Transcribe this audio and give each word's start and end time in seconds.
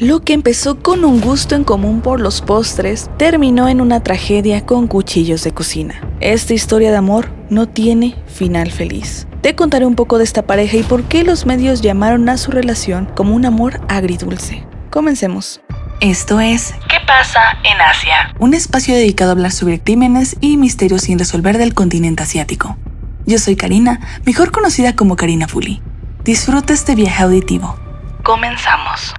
Lo 0.00 0.20
que 0.20 0.32
empezó 0.32 0.78
con 0.78 1.04
un 1.04 1.20
gusto 1.20 1.56
en 1.56 1.64
común 1.64 2.02
por 2.02 2.20
los 2.20 2.40
postres 2.40 3.10
terminó 3.18 3.68
en 3.68 3.80
una 3.80 4.00
tragedia 4.00 4.64
con 4.64 4.86
cuchillos 4.86 5.42
de 5.42 5.50
cocina. 5.50 6.00
Esta 6.20 6.54
historia 6.54 6.92
de 6.92 6.98
amor 6.98 7.32
no 7.50 7.66
tiene 7.66 8.14
final 8.28 8.70
feliz. 8.70 9.26
Te 9.42 9.56
contaré 9.56 9.86
un 9.86 9.96
poco 9.96 10.18
de 10.18 10.22
esta 10.22 10.42
pareja 10.42 10.76
y 10.76 10.84
por 10.84 11.02
qué 11.02 11.24
los 11.24 11.46
medios 11.46 11.80
llamaron 11.80 12.28
a 12.28 12.36
su 12.36 12.52
relación 12.52 13.06
como 13.16 13.34
un 13.34 13.44
amor 13.44 13.80
agridulce. 13.88 14.64
Comencemos. 14.90 15.60
Esto 16.00 16.38
es 16.38 16.74
¿Qué 16.88 16.98
pasa 17.04 17.40
en 17.64 17.80
Asia? 17.80 18.32
Un 18.38 18.54
espacio 18.54 18.94
dedicado 18.94 19.30
a 19.30 19.32
hablar 19.32 19.50
sobre 19.50 19.80
crímenes 19.80 20.36
y 20.40 20.58
misterios 20.58 21.02
sin 21.02 21.18
resolver 21.18 21.58
del 21.58 21.74
continente 21.74 22.22
asiático. 22.22 22.76
Yo 23.26 23.38
soy 23.38 23.56
Karina, 23.56 23.98
mejor 24.24 24.52
conocida 24.52 24.94
como 24.94 25.16
Karina 25.16 25.48
Fuli. 25.48 25.82
Disfruta 26.22 26.72
este 26.72 26.94
viaje 26.94 27.24
auditivo. 27.24 27.76
Comenzamos. 28.22 29.12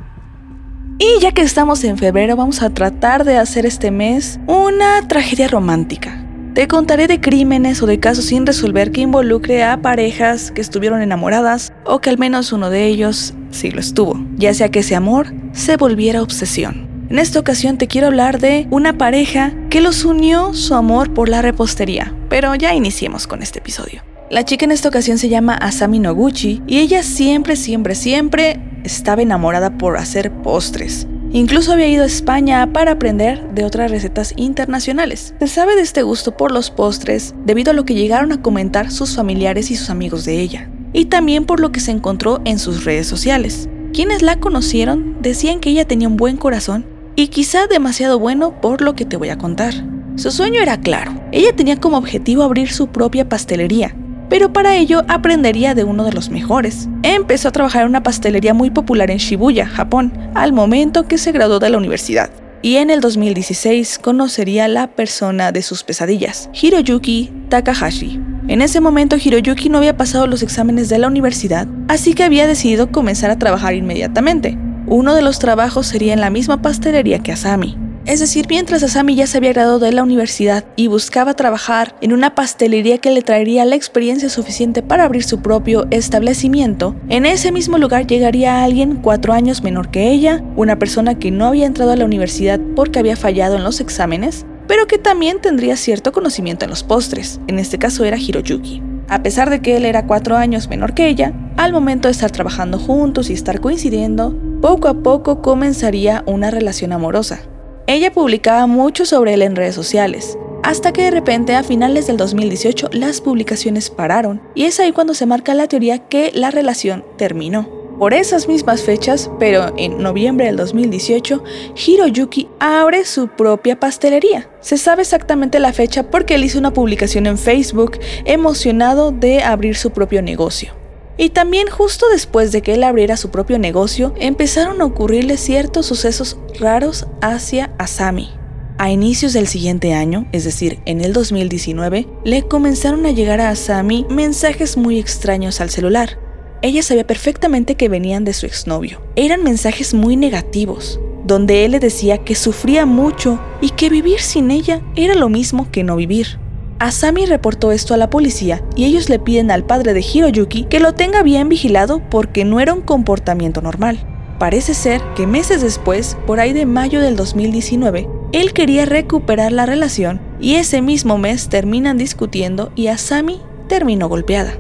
Y 1.02 1.22
ya 1.22 1.32
que 1.32 1.42
estamos 1.42 1.82
en 1.86 1.98
febrero, 1.98 2.36
vamos 2.36 2.62
a 2.62 2.72
tratar 2.72 3.24
de 3.24 3.38
hacer 3.38 3.66
este 3.66 3.90
mes 3.90 4.38
una 4.48 5.08
tragedia 5.08 5.48
romántica. 5.48 6.26
Te 6.54 6.68
contaré 6.68 7.08
de 7.08 7.22
crímenes 7.22 7.82
o 7.82 7.86
de 7.86 8.02
casos 8.02 8.26
sin 8.26 8.46
resolver 8.46 8.92
que 8.92 9.00
involucre 9.00 9.64
a 9.64 9.82
parejas 9.82 10.52
que 10.52 10.60
estuvieron 10.60 11.02
enamoradas 11.02 11.72
o 11.86 12.02
que 12.02 12.10
al 12.10 12.18
menos 12.18 12.52
uno 12.52 12.70
de 12.70 12.88
ellos 12.88 13.34
sí 13.50 13.72
lo 13.72 13.80
estuvo, 13.80 14.20
ya 14.36 14.54
sea 14.54 14.72
que 14.72 14.80
ese 14.80 14.94
amor 14.94 15.34
se 15.54 15.78
volviera 15.78 16.22
obsesión. 16.22 16.90
En 17.10 17.18
esta 17.18 17.40
ocasión 17.40 17.78
te 17.78 17.88
quiero 17.88 18.08
hablar 18.08 18.42
de 18.42 18.68
una 18.70 18.98
pareja 18.98 19.54
que 19.70 19.80
los 19.80 20.04
unió 20.04 20.54
su 20.54 20.76
amor 20.76 21.14
por 21.14 21.30
la 21.30 21.42
repostería, 21.42 22.14
pero 22.28 22.56
ya 22.56 22.76
iniciemos 22.76 23.26
con 23.26 23.42
este 23.42 23.60
episodio. 23.60 24.04
La 24.30 24.44
chica 24.44 24.66
en 24.66 24.72
esta 24.72 24.90
ocasión 24.90 25.18
se 25.18 25.30
llama 25.30 25.56
Asami 25.56 25.98
Noguchi 25.98 26.62
y 26.68 26.80
ella 26.80 27.04
siempre, 27.04 27.56
siempre, 27.56 27.96
siempre 27.96 28.60
estaba 28.84 29.22
enamorada 29.22 29.78
por 29.78 29.98
hacer 29.98 30.32
postres. 30.32 31.08
Incluso 31.32 31.74
había 31.74 31.88
ido 31.88 32.04
a 32.04 32.08
España 32.08 32.74
para 32.74 32.94
aprender 32.94 33.50
de 33.52 33.64
otras 33.64 33.92
recetas 33.92 34.34
internacionales. 34.36 35.36
Se 35.40 35.48
sabe 35.48 35.76
de 35.76 35.82
este 35.82 36.02
gusto 36.02 36.36
por 36.36 36.52
los 36.52 36.72
postres 36.72 37.36
debido 37.46 37.72
a 37.72 37.74
lo 37.76 37.86
que 37.86 37.94
llegaron 37.94 38.32
a 38.32 38.42
comentar 38.42 38.92
sus 38.92 39.16
familiares 39.16 39.70
y 39.70 39.76
sus 39.76 39.92
amigos 39.92 40.26
de 40.26 40.40
ella, 40.40 40.70
y 40.92 41.06
también 41.06 41.46
por 41.46 41.60
lo 41.60 41.72
que 41.72 41.82
se 41.82 41.92
encontró 41.92 42.42
en 42.46 42.58
sus 42.58 42.84
redes 42.84 43.06
sociales. 43.06 43.70
Quienes 43.94 44.24
la 44.24 44.38
conocieron 44.38 45.18
decían 45.22 45.60
que 45.60 45.70
ella 45.70 45.86
tenía 45.86 46.08
un 46.08 46.18
buen 46.18 46.38
corazón 46.38 46.86
y 47.16 47.28
quizá 47.28 47.68
demasiado 47.68 48.18
bueno 48.18 48.60
por 48.60 48.82
lo 48.82 48.96
que 48.96 49.06
te 49.06 49.18
voy 49.18 49.30
a 49.30 49.38
contar. 49.38 49.74
Su 50.16 50.32
sueño 50.32 50.62
era 50.62 50.80
claro, 50.80 51.14
ella 51.32 51.56
tenía 51.56 51.80
como 51.80 51.98
objetivo 51.98 52.44
abrir 52.44 52.72
su 52.72 52.88
propia 52.88 53.30
pastelería, 53.30 53.96
pero 54.30 54.54
para 54.54 54.76
ello 54.78 55.04
aprendería 55.08 55.76
de 55.76 55.84
uno 55.84 56.06
de 56.06 56.14
los 56.14 56.30
mejores. 56.30 56.88
Empezó 57.04 57.50
a 57.50 57.52
trabajar 57.52 57.84
en 57.84 57.90
una 57.90 58.04
pastelería 58.04 58.54
muy 58.54 58.70
popular 58.70 59.12
en 59.12 59.18
Shibuya, 59.18 59.66
Japón, 59.68 60.14
al 60.36 60.54
momento 60.54 61.08
que 61.08 61.18
se 61.18 61.32
graduó 61.32 61.60
de 61.60 61.70
la 61.70 61.78
universidad. 61.78 62.30
Y 62.62 62.76
en 62.76 62.90
el 62.90 63.00
2016 63.00 64.00
conocería 64.00 64.68
la 64.68 64.88
persona 64.88 65.52
de 65.52 65.62
sus 65.62 65.84
pesadillas, 65.84 66.50
Hiroyuki 66.54 67.32
Takahashi. 67.50 68.20
En 68.50 68.62
ese 68.62 68.82
momento 68.82 69.16
Hiroyuki 69.16 69.70
no 69.70 69.78
había 69.78 69.96
pasado 69.96 70.28
los 70.28 70.44
exámenes 70.44 70.90
de 70.90 70.98
la 70.98 71.08
universidad, 71.08 71.68
así 71.88 72.14
que 72.14 72.24
había 72.24 72.48
decidido 72.48 72.92
comenzar 72.92 73.32
a 73.32 73.40
trabajar 73.40 73.76
inmediatamente. 73.76 74.58
Uno 74.88 75.14
de 75.16 75.22
los 75.22 75.40
trabajos 75.40 75.88
sería 75.88 76.14
en 76.14 76.20
la 76.20 76.32
misma 76.32 76.62
pastelería 76.62 77.20
que 77.20 77.32
Asami. 77.32 77.78
Es 78.10 78.20
decir, 78.20 78.48
mientras 78.50 78.82
Asami 78.82 79.14
ya 79.14 79.28
se 79.28 79.38
había 79.38 79.54
graduado 79.54 79.78
de 79.78 79.92
la 79.92 80.02
universidad 80.02 80.66
y 80.76 80.88
buscaba 80.88 81.36
trabajar 81.36 81.96
en 82.02 82.12
una 82.12 82.34
pastelería 82.34 82.98
que 82.98 83.12
le 83.12 83.22
traería 83.22 83.66
la 83.66 83.76
experiencia 83.76 84.30
suficiente 84.30 84.82
para 84.82 85.04
abrir 85.04 85.24
su 85.24 85.42
propio 85.44 85.86
establecimiento, 85.92 86.96
en 87.10 87.28
ese 87.28 87.52
mismo 87.52 87.78
lugar 87.78 88.08
llegaría 88.08 88.64
alguien 88.64 88.96
cuatro 88.96 89.32
años 89.32 89.62
menor 89.62 89.92
que 89.92 90.10
ella, 90.10 90.44
una 90.56 90.80
persona 90.80 91.20
que 91.20 91.30
no 91.30 91.46
había 91.46 91.68
entrado 91.68 91.92
a 91.92 91.96
la 91.98 92.06
universidad 92.06 92.60
porque 92.76 92.98
había 92.98 93.16
fallado 93.16 93.58
en 93.58 93.64
los 93.64 93.80
exámenes, 93.80 94.44
pero 94.68 94.88
que 94.88 94.98
también 94.98 95.40
tendría 95.40 95.78
cierto 95.78 96.12
conocimiento 96.12 96.66
en 96.66 96.72
los 96.72 96.82
postres, 96.82 97.40
en 97.46 97.60
este 97.60 97.78
caso 97.78 98.06
era 98.06 98.18
Hiroyuki. 98.18 98.82
A 99.08 99.22
pesar 99.22 99.52
de 99.52 99.62
que 99.62 99.78
él 99.78 99.86
era 99.86 100.08
cuatro 100.08 100.36
años 100.36 100.68
menor 100.68 100.96
que 100.96 101.10
ella, 101.10 101.32
al 101.58 101.74
momento 101.74 102.08
de 102.08 102.14
estar 102.14 102.32
trabajando 102.32 102.80
juntos 102.80 103.30
y 103.30 103.34
estar 103.34 103.62
coincidiendo, 103.62 104.36
poco 104.64 104.88
a 104.88 104.96
poco 104.96 105.44
comenzaría 105.44 106.24
una 106.26 106.50
relación 106.50 106.92
amorosa. 106.92 107.42
Ella 107.90 108.14
publicaba 108.14 108.68
mucho 108.68 109.04
sobre 109.04 109.34
él 109.34 109.42
en 109.42 109.56
redes 109.56 109.74
sociales, 109.74 110.38
hasta 110.62 110.94
que 110.94 111.02
de 111.02 111.10
repente 111.10 111.56
a 111.56 111.64
finales 111.64 112.06
del 112.06 112.18
2018 112.18 112.90
las 112.92 113.20
publicaciones 113.20 113.90
pararon 113.90 114.44
y 114.54 114.66
es 114.66 114.80
ahí 114.80 114.92
cuando 114.92 115.16
se 115.16 115.26
marca 115.26 115.56
la 115.56 115.68
teoría 115.68 115.98
que 116.08 116.32
la 116.36 116.52
relación 116.52 117.04
terminó. 117.18 117.68
Por 117.98 118.14
esas 118.14 118.48
mismas 118.48 118.84
fechas, 118.84 119.32
pero 119.40 119.74
en 119.76 120.04
noviembre 120.04 120.46
del 120.46 120.58
2018, 120.58 121.44
Hiroyuki 121.76 122.48
abre 122.60 123.06
su 123.06 123.28
propia 123.28 123.80
pastelería. 123.80 124.48
Se 124.60 124.78
sabe 124.78 125.02
exactamente 125.02 125.58
la 125.58 125.74
fecha 125.74 126.12
porque 126.12 126.36
él 126.36 126.44
hizo 126.44 126.60
una 126.60 126.74
publicación 126.74 127.26
en 127.26 127.40
Facebook 127.40 127.98
emocionado 128.24 129.10
de 129.10 129.42
abrir 129.42 129.76
su 129.76 129.90
propio 129.90 130.22
negocio. 130.22 130.76
Y 131.20 131.32
también 131.32 131.68
justo 131.68 132.06
después 132.10 132.54
de 132.54 132.62
que 132.62 132.76
él 132.76 132.84
abriera 132.84 133.18
su 133.18 133.30
propio 133.30 133.60
negocio, 133.60 134.14
empezaron 134.22 134.82
a 134.82 134.86
ocurrirle 134.86 135.36
ciertos 135.36 135.86
sucesos 135.86 136.38
raros 136.58 137.08
hacia 137.22 137.76
Asami. 137.78 138.30
A 138.78 138.90
inicios 138.90 139.34
del 139.34 139.48
siguiente 139.48 139.94
año, 139.94 140.30
es 140.32 140.46
decir, 140.46 140.80
en 140.86 141.02
el 141.02 141.12
2019, 141.12 142.08
le 142.24 142.44
comenzaron 142.44 143.06
a 143.06 143.12
llegar 143.12 143.42
a 143.42 143.50
Asami 143.50 144.06
mensajes 144.10 144.78
muy 144.78 144.98
extraños 144.98 145.60
al 145.60 145.70
celular. 145.70 146.18
Ella 146.62 146.82
sabía 146.84 147.06
perfectamente 147.06 147.76
que 147.76 147.90
venían 147.90 148.24
de 148.24 148.32
su 148.32 148.46
exnovio. 148.46 149.02
Eran 149.18 149.44
mensajes 149.44 149.94
muy 149.94 150.16
negativos, 150.16 151.02
donde 151.26 151.66
él 151.66 151.72
le 151.72 151.82
decía 151.82 152.20
que 152.20 152.36
sufría 152.36 152.86
mucho 152.86 153.42
y 153.60 153.72
que 153.72 153.90
vivir 153.90 154.22
sin 154.22 154.52
ella 154.52 154.82
era 154.96 155.16
lo 155.16 155.28
mismo 155.28 155.70
que 155.70 155.84
no 155.84 155.98
vivir. 155.98 156.40
Asami 156.80 157.26
reportó 157.26 157.74
esto 157.74 157.94
a 157.94 157.98
la 157.98 158.10
policía 158.10 158.64
y 158.74 158.86
ellos 158.86 159.10
le 159.10 159.20
piden 159.20 159.52
al 159.52 159.66
padre 159.66 159.94
de 159.94 160.00
Hiroyuki 160.00 160.64
que 160.64 160.80
lo 160.80 160.94
tenga 160.94 161.24
bien 161.24 161.50
vigilado 161.50 162.02
porque 162.10 162.46
no 162.46 162.62
era 162.62 162.74
un 162.74 162.82
comportamiento 162.82 163.62
normal. 163.62 164.00
Parece 164.40 164.74
ser 164.74 165.02
que 165.14 165.28
meses 165.28 165.62
después, 165.62 166.18
por 166.26 166.40
ahí 166.40 166.54
de 166.54 166.66
mayo 166.66 167.02
del 167.02 167.18
2019, 167.18 168.08
él 168.32 168.54
quería 168.54 168.86
recuperar 168.86 169.52
la 169.52 169.66
relación 169.66 170.22
y 170.40 170.56
ese 170.56 170.82
mismo 170.82 171.18
mes 171.18 171.50
terminan 171.50 171.98
discutiendo 171.98 172.72
y 172.76 172.88
Asami 172.88 173.42
terminó 173.68 174.08
golpeada. 174.08 174.54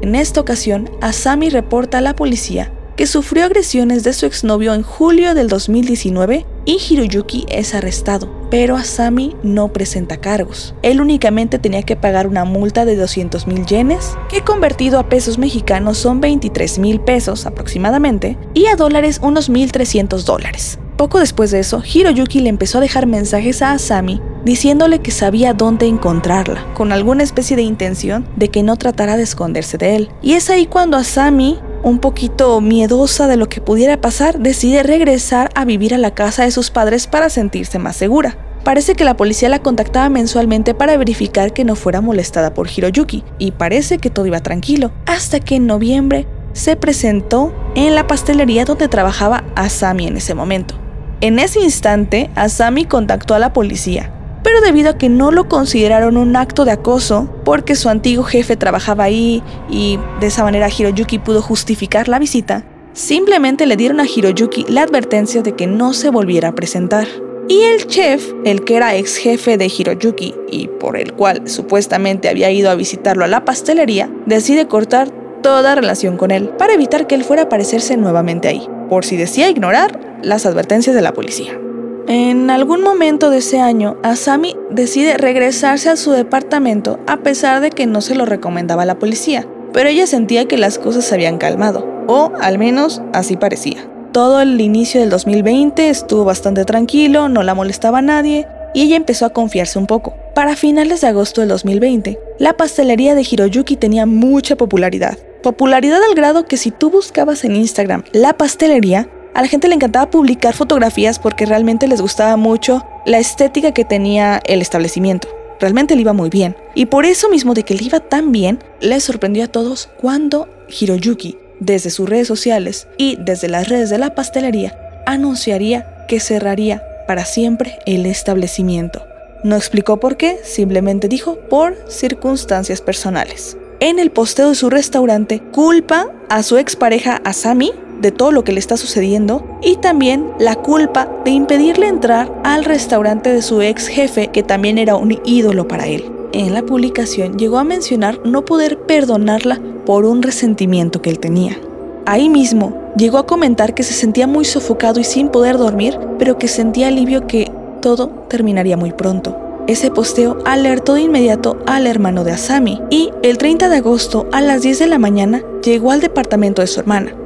En 0.00 0.14
esta 0.14 0.40
ocasión, 0.40 0.88
Asami 1.02 1.50
reporta 1.50 1.98
a 1.98 2.00
la 2.00 2.16
policía 2.16 2.72
que 2.96 3.06
sufrió 3.06 3.44
agresiones 3.44 4.02
de 4.02 4.14
su 4.14 4.24
exnovio 4.24 4.72
en 4.72 4.82
julio 4.82 5.34
del 5.34 5.48
2019 5.48 6.46
y 6.66 6.78
Hiroyuki 6.78 7.46
es 7.48 7.74
arrestado, 7.74 8.28
pero 8.50 8.76
Asami 8.76 9.34
no 9.42 9.72
presenta 9.72 10.18
cargos. 10.18 10.74
Él 10.82 11.00
únicamente 11.00 11.58
tenía 11.58 11.82
que 11.82 11.96
pagar 11.96 12.26
una 12.26 12.44
multa 12.44 12.84
de 12.84 12.96
200 12.96 13.46
mil 13.46 13.64
yenes, 13.64 14.18
que 14.28 14.42
convertido 14.42 14.98
a 14.98 15.08
pesos 15.08 15.38
mexicanos 15.38 15.96
son 15.96 16.20
23 16.20 16.78
mil 16.78 17.00
pesos 17.00 17.46
aproximadamente, 17.46 18.36
y 18.52 18.66
a 18.66 18.76
dólares 18.76 19.20
unos 19.22 19.48
1.300 19.48 20.24
dólares. 20.24 20.78
Poco 20.96 21.20
después 21.20 21.50
de 21.50 21.60
eso, 21.60 21.82
Hiroyuki 21.84 22.40
le 22.40 22.48
empezó 22.48 22.78
a 22.78 22.80
dejar 22.80 23.06
mensajes 23.06 23.62
a 23.62 23.72
Asami 23.72 24.20
diciéndole 24.46 25.00
que 25.00 25.10
sabía 25.10 25.52
dónde 25.52 25.86
encontrarla, 25.86 26.64
con 26.74 26.92
alguna 26.92 27.24
especie 27.24 27.56
de 27.56 27.62
intención 27.62 28.26
de 28.36 28.48
que 28.48 28.62
no 28.62 28.76
tratara 28.76 29.16
de 29.16 29.24
esconderse 29.24 29.76
de 29.76 29.96
él. 29.96 30.10
Y 30.22 30.34
es 30.34 30.48
ahí 30.50 30.66
cuando 30.66 30.96
Asami 30.96 31.58
un 31.82 31.98
poquito 31.98 32.60
miedosa 32.60 33.26
de 33.28 33.36
lo 33.36 33.48
que 33.48 33.60
pudiera 33.60 34.00
pasar, 34.00 34.38
decide 34.38 34.82
regresar 34.82 35.50
a 35.54 35.64
vivir 35.64 35.94
a 35.94 35.98
la 35.98 36.14
casa 36.14 36.44
de 36.44 36.50
sus 36.50 36.70
padres 36.70 37.06
para 37.06 37.30
sentirse 37.30 37.78
más 37.78 37.96
segura. 37.96 38.38
Parece 38.64 38.94
que 38.94 39.04
la 39.04 39.16
policía 39.16 39.48
la 39.48 39.62
contactaba 39.62 40.08
mensualmente 40.08 40.74
para 40.74 40.96
verificar 40.96 41.52
que 41.52 41.64
no 41.64 41.76
fuera 41.76 42.00
molestada 42.00 42.52
por 42.52 42.68
Hiroyuki, 42.68 43.22
y 43.38 43.52
parece 43.52 43.98
que 43.98 44.10
todo 44.10 44.26
iba 44.26 44.40
tranquilo, 44.40 44.90
hasta 45.06 45.38
que 45.38 45.56
en 45.56 45.66
noviembre 45.66 46.26
se 46.52 46.74
presentó 46.74 47.52
en 47.74 47.94
la 47.94 48.06
pastelería 48.06 48.64
donde 48.64 48.88
trabajaba 48.88 49.44
Asami 49.54 50.06
en 50.06 50.16
ese 50.16 50.34
momento. 50.34 50.74
En 51.20 51.38
ese 51.38 51.60
instante, 51.60 52.30
Asami 52.34 52.86
contactó 52.86 53.34
a 53.34 53.38
la 53.38 53.52
policía, 53.52 54.12
pero 54.46 54.60
debido 54.60 54.90
a 54.90 54.96
que 54.96 55.08
no 55.08 55.32
lo 55.32 55.48
consideraron 55.48 56.16
un 56.16 56.36
acto 56.36 56.64
de 56.64 56.70
acoso, 56.70 57.28
porque 57.44 57.74
su 57.74 57.88
antiguo 57.88 58.22
jefe 58.22 58.56
trabajaba 58.56 59.02
ahí 59.02 59.42
y 59.68 59.98
de 60.20 60.28
esa 60.28 60.44
manera 60.44 60.68
Hiroyuki 60.68 61.18
pudo 61.18 61.42
justificar 61.42 62.06
la 62.06 62.20
visita, 62.20 62.64
simplemente 62.92 63.66
le 63.66 63.76
dieron 63.76 63.98
a 63.98 64.06
Hiroyuki 64.06 64.64
la 64.68 64.82
advertencia 64.82 65.42
de 65.42 65.56
que 65.56 65.66
no 65.66 65.94
se 65.94 66.10
volviera 66.10 66.50
a 66.50 66.54
presentar. 66.54 67.08
Y 67.48 67.62
el 67.62 67.88
chef, 67.88 68.34
el 68.44 68.62
que 68.62 68.76
era 68.76 68.94
ex 68.94 69.16
jefe 69.16 69.58
de 69.58 69.66
Hiroyuki 69.66 70.36
y 70.48 70.68
por 70.68 70.96
el 70.96 71.14
cual 71.14 71.48
supuestamente 71.48 72.28
había 72.28 72.48
ido 72.52 72.70
a 72.70 72.76
visitarlo 72.76 73.24
a 73.24 73.28
la 73.28 73.44
pastelería, 73.44 74.08
decide 74.26 74.68
cortar 74.68 75.10
toda 75.42 75.74
relación 75.74 76.16
con 76.16 76.30
él 76.30 76.50
para 76.50 76.74
evitar 76.74 77.08
que 77.08 77.16
él 77.16 77.24
fuera 77.24 77.42
a 77.42 77.44
aparecerse 77.46 77.96
nuevamente 77.96 78.46
ahí, 78.46 78.68
por 78.88 79.04
si 79.04 79.16
decía 79.16 79.50
ignorar 79.50 80.20
las 80.22 80.46
advertencias 80.46 80.94
de 80.94 81.02
la 81.02 81.14
policía. 81.14 81.58
En 82.08 82.50
algún 82.50 82.82
momento 82.82 83.30
de 83.30 83.38
ese 83.38 83.58
año, 83.58 83.96
Asami 84.04 84.54
decide 84.70 85.16
regresarse 85.16 85.88
a 85.90 85.96
su 85.96 86.12
departamento 86.12 87.00
a 87.08 87.16
pesar 87.16 87.60
de 87.60 87.70
que 87.70 87.86
no 87.86 88.00
se 88.00 88.14
lo 88.14 88.26
recomendaba 88.26 88.84
la 88.84 89.00
policía, 89.00 89.44
pero 89.72 89.88
ella 89.88 90.06
sentía 90.06 90.46
que 90.46 90.56
las 90.56 90.78
cosas 90.78 91.04
se 91.04 91.16
habían 91.16 91.38
calmado, 91.38 91.84
o 92.06 92.30
al 92.40 92.58
menos 92.58 93.02
así 93.12 93.36
parecía. 93.36 93.90
Todo 94.12 94.40
el 94.40 94.60
inicio 94.60 95.00
del 95.00 95.10
2020 95.10 95.90
estuvo 95.90 96.24
bastante 96.24 96.64
tranquilo, 96.64 97.28
no 97.28 97.42
la 97.42 97.56
molestaba 97.56 97.98
a 97.98 98.02
nadie 98.02 98.46
y 98.72 98.82
ella 98.82 98.96
empezó 98.96 99.26
a 99.26 99.30
confiarse 99.30 99.78
un 99.78 99.88
poco. 99.88 100.14
Para 100.32 100.54
finales 100.54 101.00
de 101.00 101.08
agosto 101.08 101.40
del 101.40 101.48
2020, 101.48 102.20
la 102.38 102.56
pastelería 102.56 103.16
de 103.16 103.26
Hiroyuki 103.28 103.74
tenía 103.76 104.06
mucha 104.06 104.54
popularidad. 104.54 105.18
Popularidad 105.42 106.00
al 106.08 106.14
grado 106.14 106.46
que 106.46 106.56
si 106.56 106.70
tú 106.70 106.90
buscabas 106.90 107.44
en 107.44 107.56
Instagram 107.56 108.04
la 108.12 108.36
pastelería, 108.36 109.08
a 109.36 109.42
la 109.42 109.48
gente 109.48 109.68
le 109.68 109.74
encantaba 109.74 110.08
publicar 110.08 110.54
fotografías 110.54 111.18
porque 111.18 111.44
realmente 111.44 111.86
les 111.86 112.00
gustaba 112.00 112.38
mucho 112.38 112.86
la 113.04 113.18
estética 113.18 113.72
que 113.72 113.84
tenía 113.84 114.40
el 114.46 114.62
establecimiento. 114.62 115.28
Realmente 115.60 115.94
le 115.94 116.00
iba 116.00 116.14
muy 116.14 116.30
bien. 116.30 116.56
Y 116.74 116.86
por 116.86 117.04
eso 117.04 117.28
mismo 117.28 117.52
de 117.52 117.62
que 117.62 117.74
le 117.74 117.84
iba 117.84 118.00
tan 118.00 118.32
bien, 118.32 118.64
les 118.80 119.04
sorprendió 119.04 119.44
a 119.44 119.48
todos 119.48 119.90
cuando 120.00 120.48
Hiroyuki, 120.68 121.36
desde 121.60 121.90
sus 121.90 122.08
redes 122.08 122.26
sociales 122.26 122.88
y 122.96 123.16
desde 123.16 123.50
las 123.50 123.68
redes 123.68 123.90
de 123.90 123.98
la 123.98 124.14
pastelería, 124.14 124.74
anunciaría 125.04 126.06
que 126.08 126.18
cerraría 126.18 126.82
para 127.06 127.26
siempre 127.26 127.78
el 127.84 128.06
establecimiento. 128.06 129.04
No 129.44 129.56
explicó 129.56 130.00
por 130.00 130.16
qué, 130.16 130.38
simplemente 130.44 131.08
dijo 131.08 131.36
por 131.50 131.76
circunstancias 131.90 132.80
personales. 132.80 133.58
En 133.80 133.98
el 133.98 134.10
posteo 134.10 134.48
de 134.48 134.54
su 134.54 134.70
restaurante, 134.70 135.42
culpa 135.52 136.10
a 136.30 136.42
su 136.42 136.56
expareja 136.56 137.20
Asami 137.22 137.72
de 138.00 138.12
todo 138.12 138.32
lo 138.32 138.44
que 138.44 138.52
le 138.52 138.60
está 138.60 138.76
sucediendo 138.76 139.44
y 139.62 139.76
también 139.76 140.30
la 140.38 140.56
culpa 140.56 141.08
de 141.24 141.30
impedirle 141.30 141.88
entrar 141.88 142.32
al 142.44 142.64
restaurante 142.64 143.32
de 143.32 143.42
su 143.42 143.62
ex 143.62 143.88
jefe 143.88 144.28
que 144.28 144.42
también 144.42 144.78
era 144.78 144.96
un 144.96 145.18
ídolo 145.24 145.68
para 145.68 145.86
él. 145.86 146.10
En 146.32 146.52
la 146.52 146.62
publicación 146.62 147.38
llegó 147.38 147.58
a 147.58 147.64
mencionar 147.64 148.20
no 148.24 148.44
poder 148.44 148.78
perdonarla 148.80 149.60
por 149.86 150.04
un 150.04 150.22
resentimiento 150.22 151.00
que 151.00 151.10
él 151.10 151.18
tenía. 151.18 151.58
Ahí 152.04 152.28
mismo 152.28 152.92
llegó 152.96 153.18
a 153.18 153.26
comentar 153.26 153.74
que 153.74 153.82
se 153.82 153.94
sentía 153.94 154.26
muy 154.26 154.44
sofocado 154.44 155.00
y 155.00 155.04
sin 155.04 155.28
poder 155.28 155.56
dormir, 155.56 155.98
pero 156.18 156.38
que 156.38 156.48
sentía 156.48 156.88
alivio 156.88 157.26
que 157.26 157.50
todo 157.80 158.08
terminaría 158.28 158.76
muy 158.76 158.92
pronto. 158.92 159.36
Ese 159.66 159.90
posteo 159.90 160.38
alertó 160.44 160.94
de 160.94 161.02
inmediato 161.02 161.58
al 161.66 161.88
hermano 161.88 162.22
de 162.22 162.32
Asami 162.32 162.80
y 162.90 163.10
el 163.22 163.38
30 163.38 163.68
de 163.68 163.76
agosto 163.76 164.28
a 164.30 164.40
las 164.40 164.62
10 164.62 164.78
de 164.78 164.86
la 164.86 164.98
mañana 164.98 165.42
llegó 165.64 165.90
al 165.90 166.00
departamento 166.00 166.62
de 166.62 166.68
su 166.68 166.78
hermana 166.78 167.16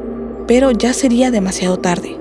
pero 0.50 0.72
ya 0.72 0.92
sería 0.92 1.30
demasiado 1.30 1.78
tarde. 1.78 2.18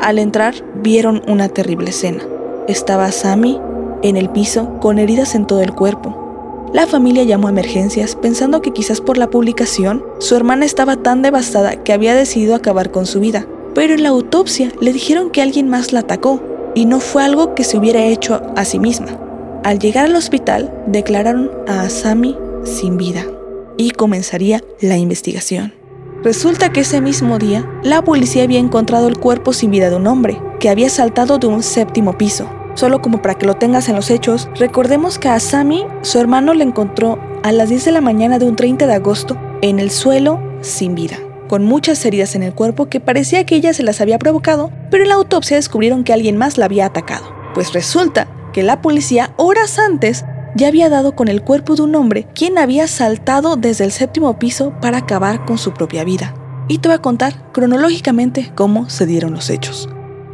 Al 0.00 0.18
entrar 0.18 0.52
vieron 0.82 1.22
una 1.28 1.48
terrible 1.48 1.90
escena. 1.90 2.24
Estaba 2.66 3.12
Sammy 3.12 3.60
en 4.02 4.16
el 4.16 4.30
piso 4.30 4.80
con 4.80 4.98
heridas 4.98 5.36
en 5.36 5.46
todo 5.46 5.60
el 5.60 5.72
cuerpo. 5.72 6.68
La 6.72 6.88
familia 6.88 7.22
llamó 7.22 7.46
a 7.46 7.52
emergencias 7.52 8.16
pensando 8.16 8.62
que 8.62 8.72
quizás 8.72 9.00
por 9.00 9.16
la 9.16 9.30
publicación 9.30 10.04
su 10.18 10.34
hermana 10.34 10.64
estaba 10.64 10.96
tan 10.96 11.22
devastada 11.22 11.76
que 11.76 11.92
había 11.92 12.16
decidido 12.16 12.56
acabar 12.56 12.90
con 12.90 13.06
su 13.06 13.20
vida. 13.20 13.46
Pero 13.76 13.94
en 13.94 14.02
la 14.02 14.08
autopsia 14.08 14.72
le 14.80 14.92
dijeron 14.92 15.30
que 15.30 15.40
alguien 15.40 15.68
más 15.68 15.92
la 15.92 16.00
atacó 16.00 16.42
y 16.74 16.86
no 16.86 16.98
fue 16.98 17.22
algo 17.22 17.54
que 17.54 17.62
se 17.62 17.78
hubiera 17.78 18.04
hecho 18.04 18.42
a 18.56 18.64
sí 18.64 18.80
misma. 18.80 19.16
Al 19.62 19.78
llegar 19.78 20.06
al 20.06 20.16
hospital 20.16 20.74
declararon 20.88 21.48
a 21.68 21.82
Asami 21.82 22.36
sin 22.64 22.96
vida 22.96 23.24
y 23.76 23.92
comenzaría 23.92 24.64
la 24.80 24.96
investigación. 24.96 25.80
Resulta 26.22 26.72
que 26.72 26.80
ese 26.80 27.00
mismo 27.00 27.38
día, 27.38 27.68
la 27.82 28.02
policía 28.02 28.44
había 28.44 28.60
encontrado 28.60 29.08
el 29.08 29.18
cuerpo 29.18 29.52
sin 29.52 29.72
vida 29.72 29.90
de 29.90 29.96
un 29.96 30.06
hombre, 30.06 30.40
que 30.60 30.68
había 30.68 30.88
saltado 30.88 31.38
de 31.38 31.48
un 31.48 31.64
séptimo 31.64 32.16
piso. 32.16 32.48
Solo 32.74 33.02
como 33.02 33.20
para 33.20 33.34
que 33.34 33.44
lo 33.44 33.54
tengas 33.54 33.88
en 33.88 33.96
los 33.96 34.08
hechos, 34.08 34.48
recordemos 34.54 35.18
que 35.18 35.28
a 35.28 35.40
Sami, 35.40 35.84
su 36.02 36.20
hermano, 36.20 36.54
le 36.54 36.62
encontró 36.62 37.18
a 37.42 37.50
las 37.50 37.70
10 37.70 37.86
de 37.86 37.90
la 37.90 38.00
mañana 38.00 38.38
de 38.38 38.46
un 38.46 38.54
30 38.54 38.86
de 38.86 38.94
agosto 38.94 39.36
en 39.62 39.80
el 39.80 39.90
suelo 39.90 40.40
sin 40.60 40.94
vida, 40.94 41.18
con 41.48 41.64
muchas 41.64 42.04
heridas 42.04 42.36
en 42.36 42.44
el 42.44 42.54
cuerpo 42.54 42.86
que 42.86 43.00
parecía 43.00 43.44
que 43.44 43.56
ella 43.56 43.74
se 43.74 43.82
las 43.82 44.00
había 44.00 44.20
provocado, 44.20 44.70
pero 44.92 45.02
en 45.02 45.08
la 45.08 45.16
autopsia 45.16 45.56
descubrieron 45.56 46.04
que 46.04 46.12
alguien 46.12 46.36
más 46.36 46.56
la 46.56 46.66
había 46.66 46.86
atacado. 46.86 47.24
Pues 47.52 47.72
resulta 47.72 48.28
que 48.52 48.62
la 48.62 48.80
policía 48.80 49.32
horas 49.38 49.78
antes 49.80 50.24
ya 50.54 50.68
había 50.68 50.88
dado 50.88 51.14
con 51.14 51.28
el 51.28 51.42
cuerpo 51.42 51.74
de 51.74 51.82
un 51.82 51.94
hombre 51.94 52.26
quien 52.34 52.58
había 52.58 52.86
saltado 52.86 53.56
desde 53.56 53.84
el 53.84 53.92
séptimo 53.92 54.38
piso 54.38 54.72
para 54.80 54.98
acabar 54.98 55.44
con 55.44 55.58
su 55.58 55.72
propia 55.72 56.04
vida. 56.04 56.34
Y 56.68 56.78
te 56.78 56.88
voy 56.88 56.96
a 56.96 57.02
contar 57.02 57.50
cronológicamente 57.52 58.52
cómo 58.54 58.88
se 58.88 59.06
dieron 59.06 59.32
los 59.32 59.50
hechos. 59.50 59.88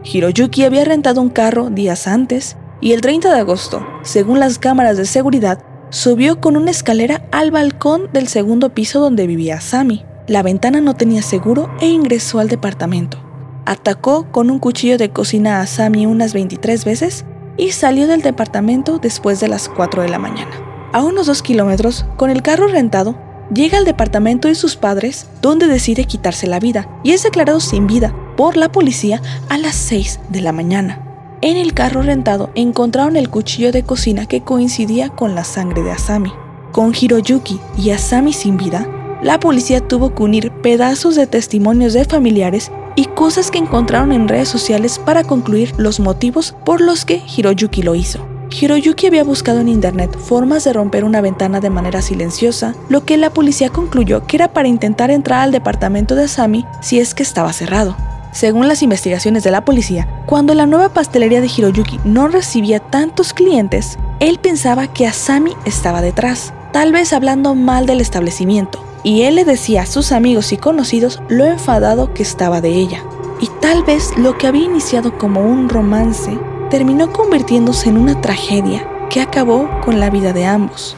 Hiroyuki 0.05 0.65
había 0.65 0.85
rentado 0.85 1.20
un 1.20 1.31
carro 1.31 1.70
días 1.70 2.06
antes 2.06 2.56
y 2.81 2.93
el 2.93 3.00
30 3.00 3.32
de 3.32 3.41
agosto, 3.41 3.87
según 4.03 4.38
las 4.38 4.59
cámaras 4.59 4.97
de 4.97 5.05
seguridad, 5.05 5.62
subió 5.91 6.41
con 6.41 6.56
una 6.56 6.71
escalera 6.71 7.23
al 7.32 7.50
balcón 7.50 8.09
del 8.12 8.29
segundo 8.29 8.71
piso 8.75 9.00
donde 9.00 9.26
vivía 9.26 9.61
Sami. 9.61 10.05
La 10.26 10.43
ventana 10.43 10.81
no 10.81 10.94
tenía 10.94 11.23
seguro 11.23 11.71
e 11.81 11.88
ingresó 11.88 12.38
al 12.38 12.49
departamento. 12.49 13.19
Atacó 13.64 14.31
con 14.31 14.50
un 14.50 14.59
cuchillo 14.59 14.99
de 14.99 15.11
cocina 15.11 15.61
a 15.61 15.67
Sami 15.67 16.06
unas 16.06 16.32
23 16.32 16.85
veces 16.85 17.25
y 17.58 17.72
salió 17.72 18.06
del 18.06 18.22
departamento 18.22 18.99
después 18.99 19.40
de 19.40 19.49
las 19.49 19.69
4 19.69 20.02
de 20.02 20.08
la 20.08 20.19
mañana. 20.19 20.50
A 20.93 21.02
unos 21.02 21.26
dos 21.26 21.43
kilómetros, 21.43 22.06
con 22.16 22.31
el 22.31 22.40
carro 22.40 22.69
rentado, 22.69 23.14
llega 23.52 23.76
al 23.76 23.84
departamento 23.84 24.49
de 24.49 24.55
sus 24.55 24.76
padres, 24.76 25.26
donde 25.43 25.66
decide 25.66 26.05
quitarse 26.05 26.46
la 26.46 26.60
vida 26.60 26.88
y 27.02 27.12
es 27.12 27.22
declarado 27.22 27.60
sin 27.60 27.87
vida 27.87 28.14
por 28.37 28.56
la 28.56 28.70
policía 28.70 29.20
a 29.49 29.58
las 29.58 29.75
6 29.75 30.20
de 30.31 30.40
la 30.40 30.52
mañana. 30.52 31.02
En 31.40 31.56
el 31.56 31.75
carro 31.75 32.02
rentado 32.02 32.50
encontraron 32.55 33.16
el 33.16 33.28
cuchillo 33.28 33.70
de 33.70 33.82
cocina 33.82 34.26
que 34.26 34.40
coincidía 34.43 35.11
con 35.11 35.34
la 35.34 35.44
sangre 35.44 35.82
de 35.82 35.93
Asami. 35.93 36.32
Con 36.72 36.93
Hiroyuki 36.99 37.61
y 37.76 37.90
Asami 37.90 38.32
sin 38.32 38.56
vida, 38.56 38.88
la 39.22 39.40
policía 39.40 39.87
tuvo 39.87 40.14
que 40.14 40.22
unir 40.22 40.52
pedazos 40.62 41.16
de 41.16 41.26
testimonios 41.26 41.93
de 41.93 42.04
familiares 42.04 42.70
y 42.99 43.05
cosas 43.05 43.53
que 43.53 43.59
encontraron 43.59 44.11
en 44.11 44.27
redes 44.27 44.49
sociales 44.49 44.99
para 44.99 45.23
concluir 45.23 45.73
los 45.79 46.00
motivos 46.00 46.56
por 46.65 46.81
los 46.81 47.05
que 47.05 47.23
Hiroyuki 47.25 47.83
lo 47.83 47.95
hizo. 47.95 48.27
Hiroyuki 48.50 49.06
había 49.06 49.23
buscado 49.23 49.61
en 49.61 49.69
internet 49.69 50.19
formas 50.19 50.65
de 50.65 50.73
romper 50.73 51.05
una 51.05 51.21
ventana 51.21 51.61
de 51.61 51.71
manera 51.71 52.03
silenciosa, 52.03 52.75
lo 52.89 53.05
que 53.05 53.17
la 53.17 53.31
policía 53.31 53.69
concluyó 53.71 54.27
que 54.27 54.37
era 54.37 54.49
para 54.49 54.67
intentar 54.67 55.12
entrar 55.12 55.43
al 55.43 55.53
departamento 55.53 56.17
de 56.17 56.25
Asami 56.25 56.67
si 56.81 56.99
es 56.99 57.15
que 57.15 57.23
estaba 57.23 57.53
cerrado. 57.53 57.97
Según 58.33 58.67
las 58.67 58.83
investigaciones 58.83 59.45
de 59.45 59.53
la 59.53 59.65
policía, 59.65 60.09
cuando 60.27 60.55
la 60.55 60.67
nueva 60.67 60.89
pastelería 60.89 61.41
de 61.41 61.47
Hiroyuki 61.56 62.00
no 62.05 62.27
recibía 62.27 62.81
tantos 62.81 63.33
clientes, 63.33 63.97
él 64.19 64.41
pensaba 64.41 64.89
que 64.89 65.06
Asami 65.06 65.53
estaba 65.67 66.03
detrás, 66.03 66.53
tal 66.73 66.91
vez 66.91 67.12
hablando 67.12 67.55
mal 67.55 67.87
del 67.87 68.00
establecimiento 68.00 68.83
y 69.08 69.22
él 69.22 69.37
le 69.37 69.46
decía 69.46 69.81
a 69.81 69.87
sus 69.87 70.12
amigos 70.12 70.52
y 70.52 70.58
conocidos 70.58 71.22
lo 71.31 71.46
enfadado 71.46 72.12
que 72.12 72.22
estaba 72.22 72.60
de 72.60 72.75
ella. 72.75 73.02
Y 73.40 73.49
tal 73.62 73.82
vez 73.82 74.10
lo 74.19 74.37
que 74.37 74.46
había 74.46 74.64
iniciado 74.64 75.16
como 75.16 75.40
un 75.40 75.70
romance 75.70 76.38
terminó 76.68 77.11
convirtiéndose 77.11 77.88
en 77.88 77.97
una 77.97 78.21
tragedia 78.21 78.87
que 79.09 79.23
acabó 79.23 79.66
con 79.83 79.99
la 79.99 80.11
vida 80.11 80.35
de 80.35 80.44
ambos. 80.44 80.94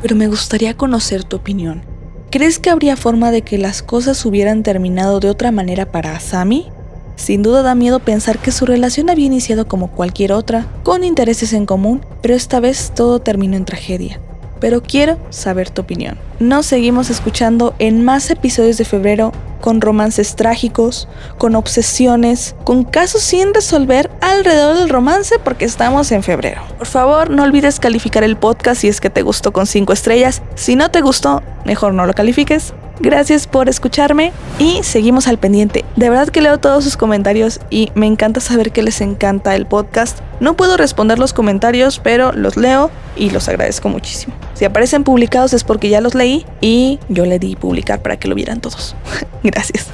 Pero 0.00 0.14
me 0.14 0.28
gustaría 0.28 0.76
conocer 0.76 1.24
tu 1.24 1.34
opinión. 1.34 1.82
¿Crees 2.30 2.60
que 2.60 2.70
habría 2.70 2.96
forma 2.96 3.32
de 3.32 3.42
que 3.42 3.58
las 3.58 3.82
cosas 3.82 4.24
hubieran 4.24 4.62
terminado 4.62 5.18
de 5.18 5.28
otra 5.28 5.50
manera 5.50 5.90
para 5.90 6.14
Asami? 6.14 6.68
Sin 7.16 7.42
duda 7.42 7.62
da 7.62 7.74
miedo 7.74 7.98
pensar 7.98 8.38
que 8.38 8.52
su 8.52 8.66
relación 8.66 9.10
había 9.10 9.26
iniciado 9.26 9.66
como 9.66 9.90
cualquier 9.90 10.30
otra, 10.30 10.68
con 10.84 11.02
intereses 11.02 11.52
en 11.52 11.66
común, 11.66 12.06
pero 12.22 12.36
esta 12.36 12.60
vez 12.60 12.92
todo 12.94 13.18
terminó 13.18 13.56
en 13.56 13.64
tragedia 13.64 14.20
pero 14.60 14.82
quiero 14.82 15.18
saber 15.30 15.70
tu 15.70 15.82
opinión. 15.82 16.18
Nos 16.40 16.66
seguimos 16.66 17.10
escuchando 17.10 17.74
en 17.78 18.04
más 18.04 18.30
episodios 18.30 18.78
de 18.78 18.84
febrero 18.84 19.32
con 19.60 19.80
romances 19.80 20.36
trágicos, 20.36 21.08
con 21.36 21.56
obsesiones, 21.56 22.54
con 22.64 22.84
casos 22.84 23.22
sin 23.22 23.54
resolver 23.54 24.10
alrededor 24.20 24.76
del 24.76 24.88
romance 24.88 25.38
porque 25.38 25.64
estamos 25.64 26.12
en 26.12 26.22
febrero. 26.22 26.62
Por 26.78 26.86
favor, 26.86 27.30
no 27.30 27.42
olvides 27.42 27.80
calificar 27.80 28.24
el 28.24 28.36
podcast 28.36 28.80
si 28.80 28.88
es 28.88 29.00
que 29.00 29.10
te 29.10 29.22
gustó 29.22 29.52
con 29.52 29.66
5 29.66 29.92
estrellas. 29.92 30.42
Si 30.54 30.76
no 30.76 30.90
te 30.90 31.00
gustó, 31.00 31.42
mejor 31.64 31.94
no 31.94 32.06
lo 32.06 32.14
califiques. 32.14 32.72
Gracias 33.00 33.46
por 33.46 33.68
escucharme 33.68 34.32
y 34.58 34.82
seguimos 34.82 35.28
al 35.28 35.38
pendiente. 35.38 35.84
De 35.94 36.10
verdad 36.10 36.28
que 36.28 36.40
leo 36.40 36.58
todos 36.58 36.82
sus 36.82 36.96
comentarios 36.96 37.60
y 37.70 37.92
me 37.94 38.06
encanta 38.06 38.40
saber 38.40 38.72
que 38.72 38.82
les 38.82 39.00
encanta 39.00 39.54
el 39.54 39.66
podcast. 39.66 40.18
No 40.40 40.56
puedo 40.56 40.76
responder 40.76 41.18
los 41.18 41.32
comentarios, 41.32 42.00
pero 42.00 42.32
los 42.32 42.56
leo 42.56 42.90
y 43.16 43.30
los 43.30 43.48
agradezco 43.48 43.88
muchísimo. 43.88 44.34
Si 44.58 44.64
aparecen 44.64 45.04
publicados 45.04 45.52
es 45.52 45.62
porque 45.62 45.88
ya 45.88 46.00
los 46.00 46.16
leí 46.16 46.44
y 46.60 46.98
yo 47.08 47.26
le 47.26 47.38
di 47.38 47.54
publicar 47.54 48.02
para 48.02 48.16
que 48.18 48.26
lo 48.26 48.34
vieran 48.34 48.60
todos. 48.60 48.96
Gracias. 49.44 49.86